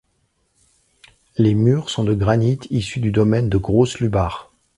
Les 1.37 1.53
murs 1.53 1.91
sont 1.91 2.03
de 2.03 2.15
granite 2.15 2.65
issu 2.71 2.99
du 3.01 3.11
domaine 3.11 3.49
de 3.51 3.57
Groß 3.59 3.99
Lübars. 3.99 4.51